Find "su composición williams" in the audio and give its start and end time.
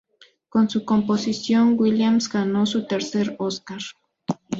0.67-2.27